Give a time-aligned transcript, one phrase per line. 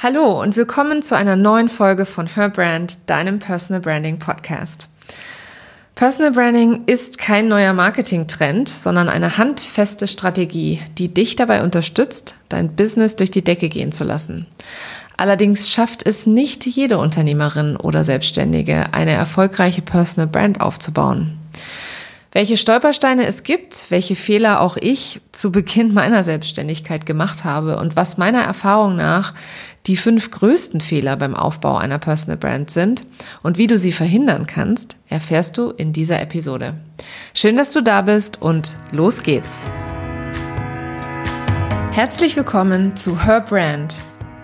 [0.00, 4.88] Hallo und willkommen zu einer neuen Folge von Her Brand, deinem Personal Branding Podcast.
[5.96, 12.76] Personal Branding ist kein neuer Marketing-Trend, sondern eine handfeste Strategie, die dich dabei unterstützt, dein
[12.76, 14.46] Business durch die Decke gehen zu lassen.
[15.16, 21.40] Allerdings schafft es nicht jede Unternehmerin oder Selbstständige, eine erfolgreiche Personal Brand aufzubauen.
[22.30, 27.96] Welche Stolpersteine es gibt, welche Fehler auch ich zu Beginn meiner Selbstständigkeit gemacht habe und
[27.96, 29.32] was meiner Erfahrung nach
[29.86, 33.04] die fünf größten Fehler beim Aufbau einer Personal Brand sind
[33.42, 36.74] und wie du sie verhindern kannst, erfährst du in dieser Episode.
[37.32, 39.64] Schön, dass du da bist und los geht's.
[41.92, 43.94] Herzlich willkommen zu Her Brand,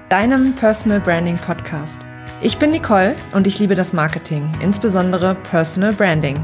[0.09, 2.01] deinem Personal Branding Podcast.
[2.41, 6.43] Ich bin Nicole und ich liebe das Marketing, insbesondere Personal Branding.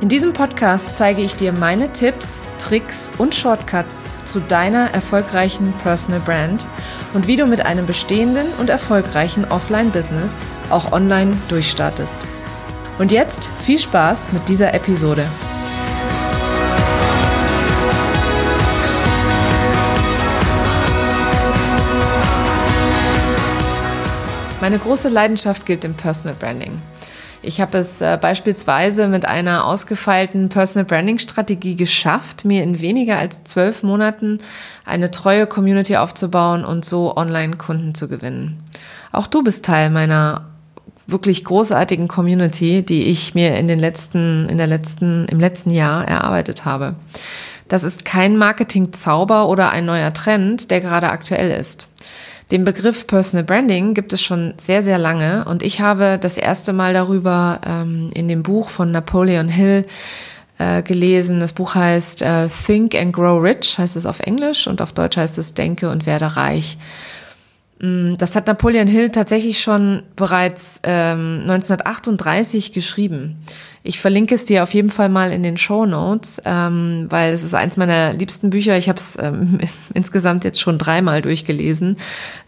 [0.00, 6.20] In diesem Podcast zeige ich dir meine Tipps, Tricks und Shortcuts zu deiner erfolgreichen Personal
[6.20, 6.66] Brand
[7.14, 12.16] und wie du mit einem bestehenden und erfolgreichen Offline-Business auch online durchstartest.
[12.98, 15.26] Und jetzt viel Spaß mit dieser Episode.
[24.60, 26.80] Meine große Leidenschaft gilt dem Personal Branding.
[27.44, 33.18] Ich habe es äh, beispielsweise mit einer ausgefeilten Personal Branding Strategie geschafft, mir in weniger
[33.18, 34.38] als zwölf Monaten
[34.84, 38.62] eine treue Community aufzubauen und so Online-Kunden zu gewinnen.
[39.12, 40.46] Auch du bist Teil meiner
[41.06, 46.06] wirklich großartigen Community, die ich mir in den letzten, in der letzten, im letzten Jahr
[46.08, 46.94] erarbeitet habe.
[47.68, 51.88] Das ist kein Marketing-Zauber oder ein neuer Trend, der gerade aktuell ist.
[52.54, 56.72] Den Begriff Personal Branding gibt es schon sehr, sehr lange und ich habe das erste
[56.72, 59.84] Mal darüber ähm, in dem Buch von Napoleon Hill
[60.58, 61.40] äh, gelesen.
[61.40, 65.16] Das Buch heißt äh, Think and Grow Rich, heißt es auf Englisch und auf Deutsch
[65.16, 66.78] heißt es Denke und werde reich.
[67.84, 73.36] Mm, das hat Napoleon Hill tatsächlich schon bereits ähm, 1938 geschrieben.
[73.82, 77.42] Ich verlinke es dir auf jeden Fall mal in den Show Notes, ähm, weil es
[77.42, 78.78] ist eins meiner liebsten Bücher.
[78.78, 79.58] Ich habe es ähm,
[79.94, 81.98] insgesamt jetzt schon dreimal durchgelesen.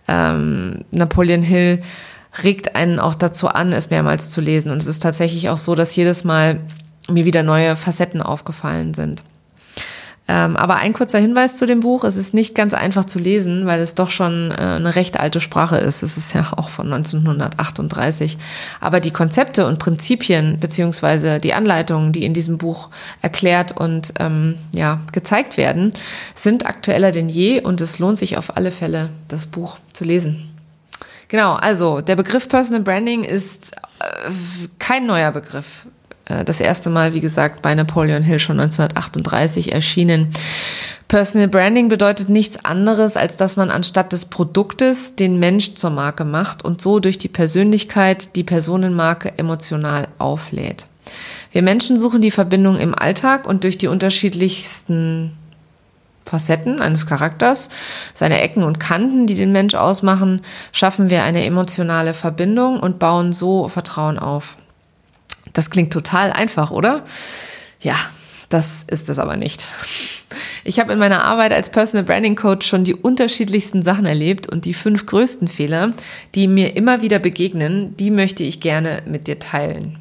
[0.09, 1.83] Ähm, Napoleon Hill
[2.43, 4.71] regt einen auch dazu an, es mehrmals zu lesen.
[4.71, 6.61] Und es ist tatsächlich auch so, dass jedes Mal
[7.11, 9.23] mir wieder neue Facetten aufgefallen sind.
[10.29, 12.03] Ähm, aber ein kurzer Hinweis zu dem Buch.
[12.03, 15.41] Es ist nicht ganz einfach zu lesen, weil es doch schon äh, eine recht alte
[15.41, 16.03] Sprache ist.
[16.03, 18.37] Es ist ja auch von 1938.
[18.81, 22.89] Aber die Konzepte und Prinzipien beziehungsweise die Anleitungen, die in diesem Buch
[23.23, 25.93] erklärt und ähm, ja, gezeigt werden,
[26.35, 30.51] sind aktueller denn je und es lohnt sich auf alle Fälle, das Buch zu lesen.
[31.29, 34.31] Genau, also der Begriff Personal Branding ist äh,
[34.79, 35.87] kein neuer Begriff.
[36.27, 40.29] Äh, das erste Mal, wie gesagt, bei Napoleon Hill schon 1938 erschienen.
[41.09, 46.25] Personal Branding bedeutet nichts anderes, als dass man anstatt des Produktes den Mensch zur Marke
[46.25, 50.87] macht und so durch die Persönlichkeit die Personenmarke emotional auflädt.
[51.53, 55.37] Wir Menschen suchen die Verbindung im Alltag und durch die unterschiedlichsten
[56.25, 57.71] Facetten eines Charakters,
[58.13, 60.43] seine Ecken und Kanten, die den Mensch ausmachen,
[60.73, 64.57] schaffen wir eine emotionale Verbindung und bauen so Vertrauen auf.
[65.57, 67.03] Das klingt total einfach, oder?
[67.81, 67.97] Ja,
[68.51, 69.67] das ist es aber nicht.
[70.65, 74.67] Ich habe in meiner Arbeit als Personal Branding Coach schon die unterschiedlichsten Sachen erlebt und
[74.67, 75.93] die fünf größten Fehler,
[76.35, 79.99] die mir immer wieder begegnen, die möchte ich gerne mit dir teilen.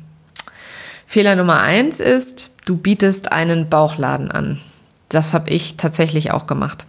[1.08, 4.60] Fehler Nummer eins ist, du bietest einen Bauchladen an.
[5.08, 6.86] Das habe ich tatsächlich auch gemacht.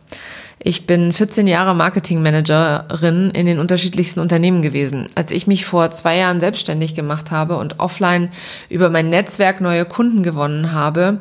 [0.58, 5.06] Ich bin 14 Jahre Marketingmanagerin in den unterschiedlichsten Unternehmen gewesen.
[5.14, 8.30] Als ich mich vor zwei Jahren selbstständig gemacht habe und offline
[8.70, 11.20] über mein Netzwerk neue Kunden gewonnen habe,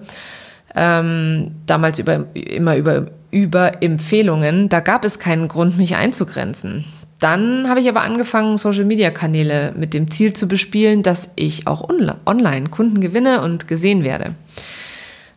[0.73, 6.85] ähm, damals über, immer über, über Empfehlungen, da gab es keinen Grund, mich einzugrenzen.
[7.19, 11.90] Dann habe ich aber angefangen, Social-Media-Kanäle mit dem Ziel zu bespielen, dass ich auch
[12.25, 14.35] online Kunden gewinne und gesehen werde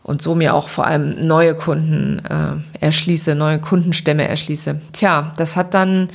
[0.08, 4.80] und so mir auch vor allem neue Kunden äh, erschließe, neue Kundenstämme erschließe.
[4.92, 6.08] Tja, das hat dann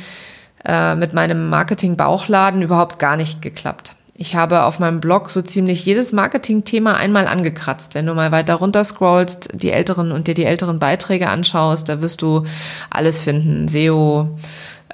[0.65, 3.95] äh, mit meinem Marketing-Bauchladen überhaupt gar nicht geklappt.
[4.15, 7.93] Ich habe auf meinem Blog so ziemlich jedes Marketing-Thema einmal angekratzt.
[7.93, 12.01] Wenn du mal weiter runter scrollst, die älteren und dir die älteren Beiträge anschaust, da
[12.01, 12.43] wirst du
[12.89, 13.67] alles finden.
[13.67, 14.39] SEO,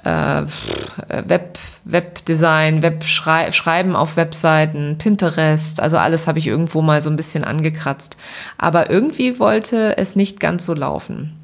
[0.04, 0.42] äh,
[1.26, 7.44] Web, Webdesign, Webschreiben auf Webseiten, Pinterest, also alles habe ich irgendwo mal so ein bisschen
[7.44, 8.16] angekratzt.
[8.58, 11.36] Aber irgendwie wollte es nicht ganz so laufen.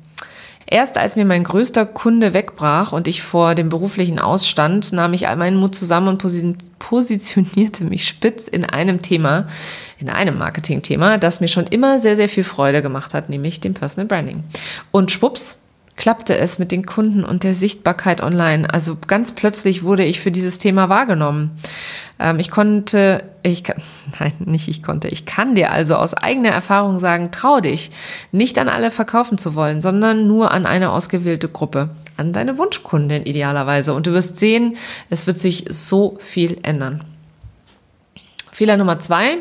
[0.68, 5.28] Erst als mir mein größter Kunde wegbrach und ich vor dem beruflichen Ausstand, nahm ich
[5.28, 6.18] all meinen Mut zusammen und
[6.80, 9.46] positionierte mich spitz in einem Thema,
[9.98, 13.74] in einem Marketing-Thema, das mir schon immer sehr, sehr viel Freude gemacht hat, nämlich dem
[13.74, 14.42] Personal Branding.
[14.90, 15.60] Und schwupps,
[15.96, 18.72] klappte es mit den Kunden und der Sichtbarkeit online.
[18.72, 21.50] Also ganz plötzlich wurde ich für dieses Thema wahrgenommen.
[22.18, 23.82] Ähm, ich konnte, ich kann,
[24.20, 27.90] nein, nicht ich konnte, ich kann dir also aus eigener Erfahrung sagen, trau dich,
[28.30, 33.24] nicht an alle verkaufen zu wollen, sondern nur an eine ausgewählte Gruppe, an deine Wunschkundin
[33.24, 33.94] idealerweise.
[33.94, 34.76] Und du wirst sehen,
[35.08, 37.04] es wird sich so viel ändern.
[38.52, 39.38] Fehler Nummer zwei,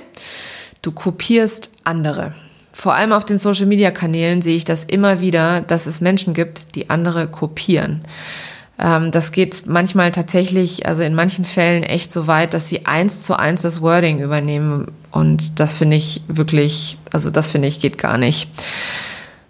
[0.82, 2.34] du kopierst andere.
[2.78, 6.90] Vor allem auf den Social-Media-Kanälen sehe ich das immer wieder, dass es Menschen gibt, die
[6.90, 8.02] andere kopieren.
[8.78, 13.24] Ähm, das geht manchmal tatsächlich, also in manchen Fällen echt so weit, dass sie eins
[13.24, 14.92] zu eins das Wording übernehmen.
[15.10, 18.50] Und das finde ich wirklich, also das finde ich geht gar nicht.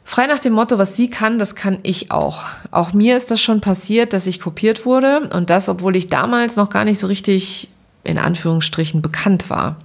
[0.04, 2.44] Frei nach dem Motto, was sie kann, das kann ich auch.
[2.70, 6.58] Auch mir ist das schon passiert, dass ich kopiert wurde und das, obwohl ich damals
[6.58, 7.70] noch gar nicht so richtig
[8.04, 9.78] in Anführungsstrichen bekannt war.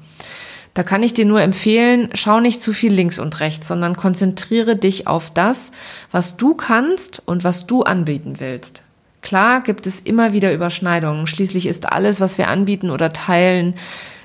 [0.75, 4.77] Da kann ich dir nur empfehlen, schau nicht zu viel links und rechts, sondern konzentriere
[4.77, 5.73] dich auf das,
[6.13, 8.85] was du kannst und was du anbieten willst.
[9.23, 11.27] Klar gibt es immer wieder Überschneidungen.
[11.27, 13.75] Schließlich ist alles, was wir anbieten oder teilen,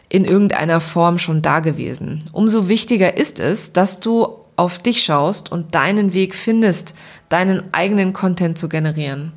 [0.08, 2.24] in irgendeiner Form schon da gewesen.
[2.32, 6.96] Umso wichtiger ist es, dass du auf dich schaust und deinen Weg findest,
[7.28, 9.34] deinen eigenen Content zu generieren.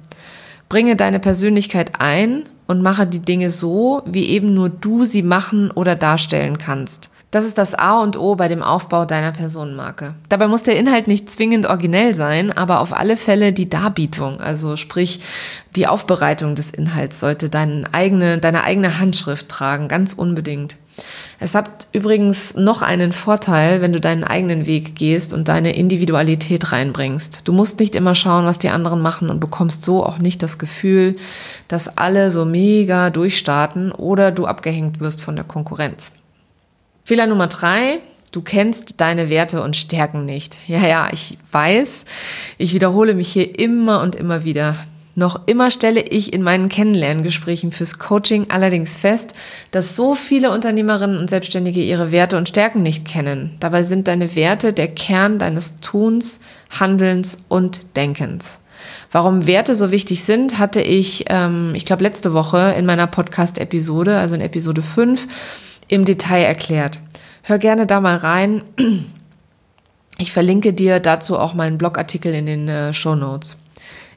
[0.69, 5.72] Bringe deine Persönlichkeit ein und mache die Dinge so, wie eben nur du sie machen
[5.72, 7.10] oder darstellen kannst.
[7.30, 10.14] Das ist das A und O bei dem Aufbau deiner Personenmarke.
[10.30, 14.76] Dabei muss der Inhalt nicht zwingend originell sein, aber auf alle Fälle die Darbietung, also
[14.76, 15.20] sprich
[15.76, 20.76] die Aufbereitung des Inhalts sollte deine eigene, deine eigene Handschrift tragen, ganz unbedingt.
[21.40, 26.72] Es hat übrigens noch einen Vorteil, wenn du deinen eigenen Weg gehst und deine Individualität
[26.72, 27.42] reinbringst.
[27.46, 30.58] Du musst nicht immer schauen, was die anderen machen und bekommst so auch nicht das
[30.58, 31.16] Gefühl,
[31.68, 36.12] dass alle so mega durchstarten oder du abgehängt wirst von der Konkurrenz.
[37.04, 38.00] Fehler Nummer drei.
[38.32, 40.68] Du kennst deine Werte und Stärken nicht.
[40.68, 42.04] Ja, ja, ich weiß.
[42.58, 44.76] Ich wiederhole mich hier immer und immer wieder.
[45.18, 49.34] Noch immer stelle ich in meinen Kennenlerngesprächen fürs Coaching allerdings fest,
[49.72, 53.56] dass so viele Unternehmerinnen und Selbstständige ihre Werte und Stärken nicht kennen.
[53.58, 56.38] Dabei sind deine Werte der Kern deines Tuns,
[56.78, 58.60] Handelns und Denkens.
[59.10, 64.18] Warum Werte so wichtig sind, hatte ich, ähm, ich glaube, letzte Woche in meiner Podcast-Episode,
[64.18, 65.26] also in Episode 5,
[65.88, 67.00] im Detail erklärt.
[67.42, 68.62] Hör gerne da mal rein.
[70.20, 73.56] Ich verlinke dir dazu auch meinen Blogartikel in den äh, Show Notes.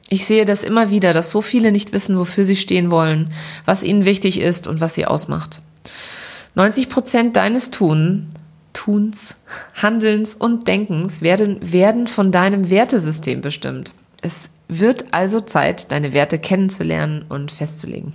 [0.08, 3.32] Ich sehe das immer wieder, dass so viele nicht wissen, wofür sie stehen wollen,
[3.64, 5.62] was ihnen wichtig ist und was sie ausmacht.
[6.54, 8.26] 90 Prozent deines Tun,
[8.72, 9.36] Tuns,
[9.74, 13.94] Handelns und Denkens werden, werden von deinem Wertesystem bestimmt.
[14.20, 18.14] Es wird also Zeit, deine Werte kennenzulernen und festzulegen.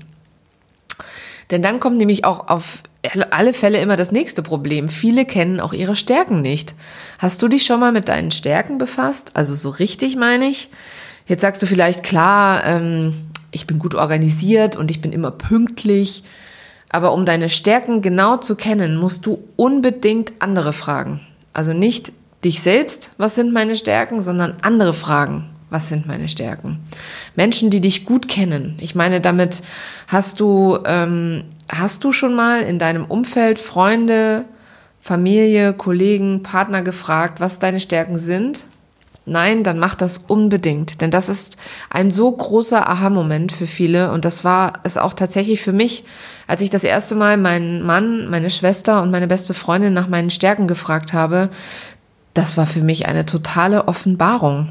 [1.52, 2.84] Denn dann kommt nämlich auch auf
[3.32, 4.90] alle Fälle immer das nächste Problem.
[4.90, 6.76] Viele kennen auch ihre Stärken nicht.
[7.20, 9.32] Hast du dich schon mal mit deinen Stärken befasst?
[9.36, 10.70] Also so richtig meine ich?
[11.26, 13.14] Jetzt sagst du vielleicht, klar, ähm,
[13.52, 16.24] ich bin gut organisiert und ich bin immer pünktlich.
[16.90, 21.20] Aber um deine Stärken genau zu kennen, musst du unbedingt andere fragen.
[21.54, 22.14] Also nicht
[22.44, 26.80] dich selbst, was sind meine Stärken, sondern andere fragen, was sind meine Stärken.
[27.36, 28.78] Menschen, die dich gut kennen.
[28.80, 29.62] Ich meine, damit
[30.08, 34.46] hast du, ähm, hast du schon mal in deinem Umfeld Freunde,
[35.02, 38.66] Familie, Kollegen, Partner gefragt, was deine Stärken sind
[39.30, 41.02] Nein, dann mach das unbedingt.
[41.02, 41.58] Denn das ist
[41.90, 44.14] ein so großer Aha-Moment für viele.
[44.14, 46.06] Und das war es auch tatsächlich für mich,
[46.48, 50.30] als ich das erste Mal meinen Mann, meine Schwester und meine beste Freundin nach meinen
[50.30, 51.50] Stärken gefragt habe.
[52.34, 54.70] Das war für mich eine totale Offenbarung.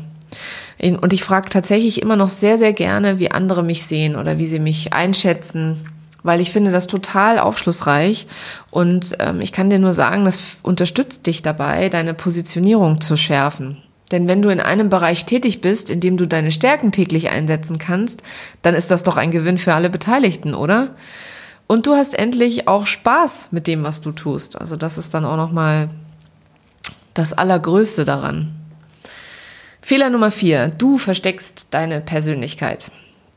[0.80, 4.46] Und ich frage tatsächlich immer noch sehr, sehr gerne, wie andere mich sehen oder wie
[4.46, 5.88] sie mich einschätzen,
[6.22, 8.26] weil ich finde das total aufschlussreich.
[8.70, 13.78] Und ähm, ich kann dir nur sagen, das unterstützt dich dabei, deine Positionierung zu schärfen.
[14.12, 17.78] Denn wenn du in einem Bereich tätig bist, in dem du deine Stärken täglich einsetzen
[17.78, 18.22] kannst,
[18.62, 20.94] dann ist das doch ein Gewinn für alle Beteiligten, oder?
[21.66, 24.60] Und du hast endlich auch Spaß mit dem, was du tust.
[24.60, 25.88] Also das ist dann auch noch mal
[27.14, 28.54] das Allergrößte daran.
[29.86, 32.90] Fehler Nummer vier: Du versteckst deine Persönlichkeit.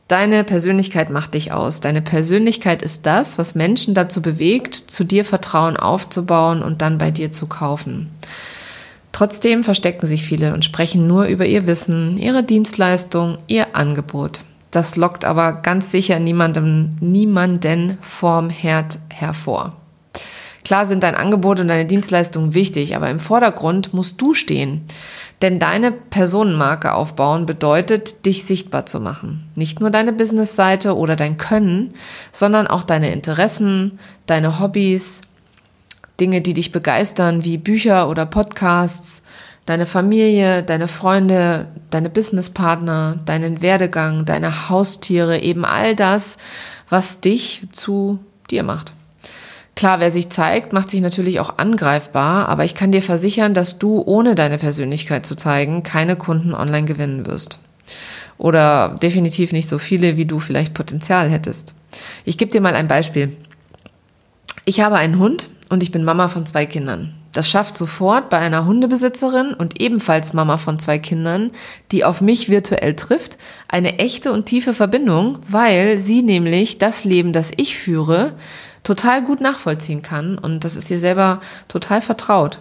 [0.08, 1.80] Deine Persönlichkeit macht dich aus.
[1.80, 7.12] Deine Persönlichkeit ist das, was Menschen dazu bewegt, zu dir Vertrauen aufzubauen und dann bei
[7.12, 8.10] dir zu kaufen.
[9.12, 14.40] Trotzdem verstecken sich viele und sprechen nur über ihr Wissen, ihre Dienstleistung, ihr Angebot.
[14.72, 19.79] Das lockt aber ganz sicher niemandem, niemanden vorm Herd hervor.
[20.70, 24.82] Klar sind dein Angebot und deine Dienstleistung wichtig, aber im Vordergrund musst du stehen.
[25.42, 29.50] Denn deine Personenmarke aufbauen bedeutet, dich sichtbar zu machen.
[29.56, 31.94] Nicht nur deine Businessseite oder dein Können,
[32.30, 35.22] sondern auch deine Interessen, deine Hobbys,
[36.20, 39.24] Dinge, die dich begeistern, wie Bücher oder Podcasts,
[39.66, 46.38] deine Familie, deine Freunde, deine Businesspartner, deinen Werdegang, deine Haustiere, eben all das,
[46.88, 48.20] was dich zu
[48.52, 48.92] dir macht.
[49.80, 53.78] Klar, wer sich zeigt, macht sich natürlich auch angreifbar, aber ich kann dir versichern, dass
[53.78, 57.60] du ohne deine Persönlichkeit zu zeigen keine Kunden online gewinnen wirst.
[58.36, 61.74] Oder definitiv nicht so viele, wie du vielleicht Potenzial hättest.
[62.26, 63.34] Ich gebe dir mal ein Beispiel.
[64.66, 67.14] Ich habe einen Hund und ich bin Mama von zwei Kindern.
[67.32, 71.52] Das schafft sofort bei einer Hundebesitzerin und ebenfalls Mama von zwei Kindern,
[71.90, 77.32] die auf mich virtuell trifft, eine echte und tiefe Verbindung, weil sie nämlich das Leben,
[77.32, 78.34] das ich führe,
[78.82, 82.58] total gut nachvollziehen kann und das ist ihr selber total vertraut.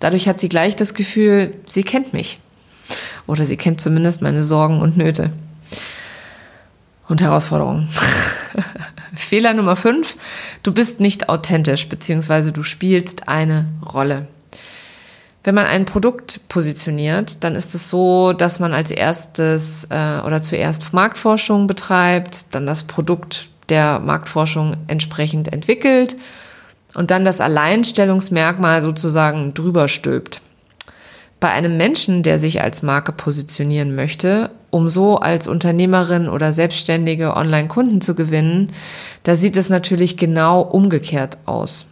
[0.00, 2.40] Dadurch hat sie gleich das Gefühl, sie kennt mich.
[3.26, 5.30] Oder sie kennt zumindest meine Sorgen und Nöte.
[7.06, 7.88] Und Herausforderungen.
[9.14, 10.16] Fehler Nummer 5.
[10.62, 14.26] Du bist nicht authentisch, beziehungsweise du spielst eine Rolle.
[15.44, 20.42] Wenn man ein Produkt positioniert, dann ist es so, dass man als erstes äh, oder
[20.42, 26.16] zuerst Marktforschung betreibt, dann das Produkt der Marktforschung entsprechend entwickelt
[26.94, 30.40] und dann das Alleinstellungsmerkmal sozusagen drüber stülpt.
[31.38, 37.34] Bei einem Menschen, der sich als Marke positionieren möchte, um so als Unternehmerin oder Selbstständige
[37.34, 38.72] Online-Kunden zu gewinnen,
[39.22, 41.86] da sieht es natürlich genau umgekehrt aus.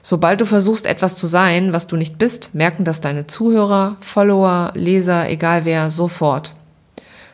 [0.00, 4.72] Sobald du versuchst, etwas zu sein, was du nicht bist, merken das deine Zuhörer, Follower,
[4.74, 6.54] Leser, egal wer, sofort.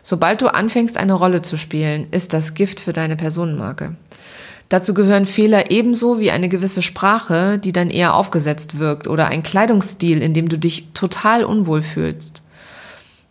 [0.08, 3.94] Sobald du anfängst, eine Rolle zu spielen, ist das Gift für deine Personenmarke.
[4.70, 9.42] Dazu gehören Fehler ebenso wie eine gewisse Sprache, die dann eher aufgesetzt wirkt oder ein
[9.42, 12.40] Kleidungsstil, in dem du dich total unwohl fühlst.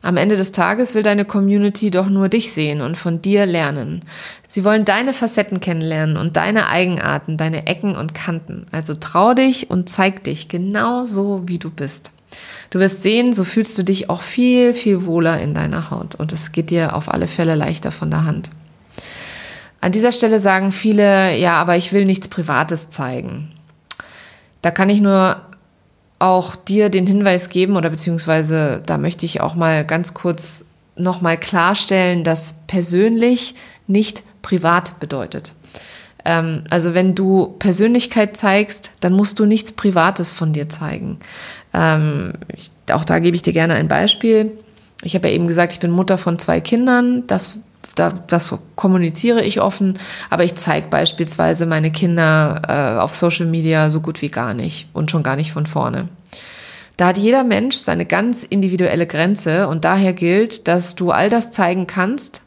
[0.03, 4.05] Am Ende des Tages will deine Community doch nur dich sehen und von dir lernen.
[4.47, 8.67] Sie wollen deine Facetten kennenlernen und deine Eigenarten, deine Ecken und Kanten.
[8.71, 12.11] Also trau dich und zeig dich genau so, wie du bist.
[12.69, 16.33] Du wirst sehen, so fühlst du dich auch viel, viel wohler in deiner Haut und
[16.33, 18.51] es geht dir auf alle Fälle leichter von der Hand.
[19.79, 23.51] An dieser Stelle sagen viele, ja, aber ich will nichts Privates zeigen.
[24.61, 25.41] Da kann ich nur
[26.19, 30.65] auch dir den Hinweis geben oder beziehungsweise da möchte ich auch mal ganz kurz
[30.95, 33.55] nochmal klarstellen, dass persönlich
[33.85, 35.53] nicht privat bedeutet.
[36.27, 41.19] Ähm, also wenn du Persönlichkeit zeigst, dann musst du nichts Privates von dir zeigen.
[41.73, 44.51] Ähm, ich, auch da gebe ich dir gerne ein Beispiel.
[45.03, 47.25] Ich habe ja eben gesagt, ich bin Mutter von zwei Kindern.
[47.27, 47.59] Das
[47.95, 49.97] da, das kommuniziere ich offen,
[50.29, 54.87] aber ich zeige beispielsweise meine Kinder äh, auf Social Media so gut wie gar nicht
[54.93, 56.07] und schon gar nicht von vorne.
[56.97, 61.49] Da hat jeder Mensch seine ganz individuelle Grenze und daher gilt, dass du all das
[61.49, 62.41] zeigen kannst,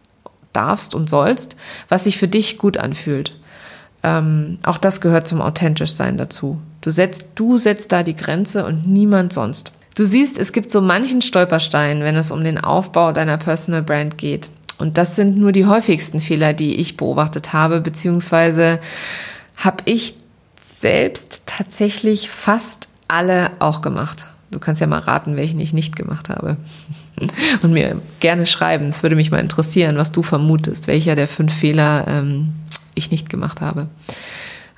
[0.53, 1.57] darfst und sollst,
[1.89, 3.35] was sich für dich gut anfühlt.
[4.03, 6.61] Ähm, auch das gehört zum authentisch sein dazu.
[6.81, 9.73] Du setzt, du setzt da die Grenze und niemand sonst.
[9.95, 14.17] Du siehst, es gibt so manchen Stolperstein, wenn es um den Aufbau deiner Personal Brand
[14.17, 14.49] geht.
[14.79, 18.81] Und das sind nur die häufigsten Fehler, die ich beobachtet habe, beziehungsweise
[19.57, 20.15] habe ich
[20.79, 24.27] selbst tatsächlich fast alle auch gemacht.
[24.51, 26.57] Du kannst ja mal raten, welchen ich nicht gemacht habe.
[27.63, 28.87] Und mir gerne schreiben.
[28.87, 32.55] Es würde mich mal interessieren, was du vermutest, welcher der fünf Fehler ähm,
[32.95, 33.89] ich nicht gemacht habe.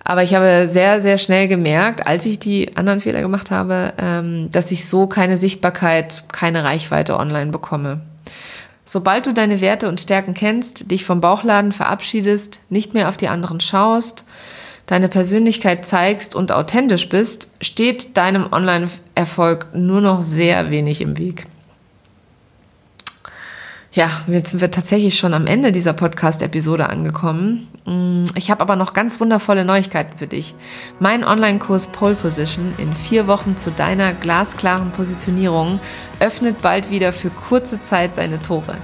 [0.04, 4.49] Aber ich habe sehr, sehr schnell gemerkt, als ich die anderen Fehler gemacht habe, ähm,
[4.50, 8.00] dass ich so keine Sichtbarkeit, keine Reichweite online bekomme.
[8.85, 13.28] Sobald du deine Werte und Stärken kennst, dich vom Bauchladen verabschiedest, nicht mehr auf die
[13.28, 14.26] anderen schaust,
[14.87, 21.47] deine Persönlichkeit zeigst und authentisch bist, steht deinem Online-Erfolg nur noch sehr wenig im Weg.
[23.95, 27.69] Ja, jetzt sind wir tatsächlich schon am Ende dieser Podcast-Episode angekommen.
[27.85, 30.55] Mm, ich habe aber noch ganz wundervolle Neuigkeiten für dich.
[30.99, 35.79] Mein Online-Kurs Pole Position in vier Wochen zu deiner glasklaren Positionierung
[36.21, 38.79] öffnet bald wieder für kurze Zeit seine Tore.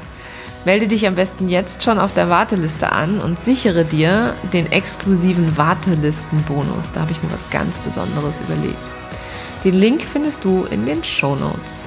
[0.66, 5.56] Melde dich am besten jetzt schon auf der Warteliste an und sichere dir den exklusiven
[5.56, 6.92] Wartelistenbonus.
[6.92, 8.92] Da habe ich mir was ganz Besonderes überlegt.
[9.64, 11.86] Den Link findest du in den Show Notes.